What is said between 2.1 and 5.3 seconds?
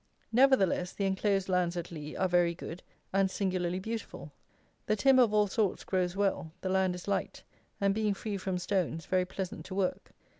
are very good and singularly beautiful. The timber